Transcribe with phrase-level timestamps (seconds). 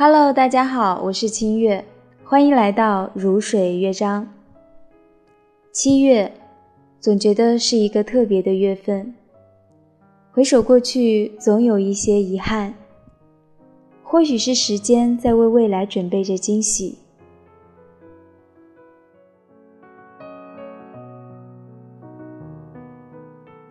[0.00, 1.84] Hello，大家好，我是清月，
[2.22, 4.28] 欢迎来到如水乐章。
[5.72, 6.32] 七月，
[7.00, 9.12] 总觉得是一个特别的月份。
[10.30, 12.72] 回首过去，总有一些遗憾。
[14.04, 16.98] 或许是时间在为未来准备着惊喜。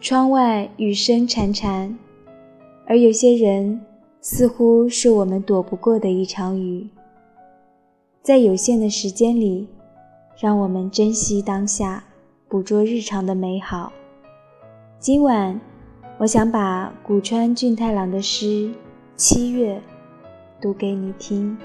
[0.01, 1.95] 窗外雨声潺潺，
[2.85, 3.79] 而有些人。
[4.29, 6.89] 似乎是我们躲不过的一场雨。
[8.21, 9.69] 在有限的时间里，
[10.37, 12.03] 让我们珍惜当下，
[12.49, 13.93] 捕捉日常的美好。
[14.99, 15.57] 今晚，
[16.17, 18.45] 我想把古川俊太郎的诗
[19.15, 19.77] 《七月》
[20.61, 21.57] 读给你听。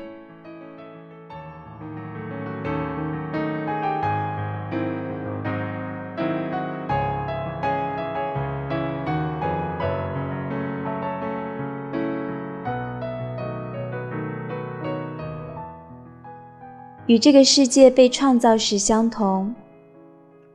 [17.13, 19.55] 与这个世界被创造时相同，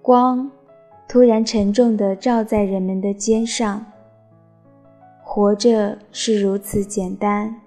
[0.02, 0.50] 光
[1.08, 3.86] 突然沉重地照在人们的肩上。
[5.22, 7.62] 活着是如此简单。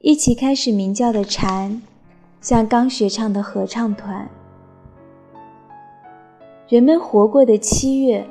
[0.00, 1.80] 一起开始鸣叫的蝉，
[2.40, 4.28] 像刚学唱的合唱团。
[6.66, 8.26] 人们活过的七月，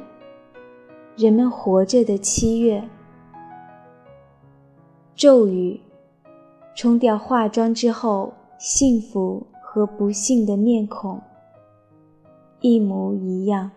[1.15, 2.83] 人们活着的七月。
[5.15, 5.79] 骤雨，
[6.75, 8.33] 冲掉化妆之后。
[8.57, 11.21] 幸福和不幸的面孔
[12.61, 13.71] 一模一样。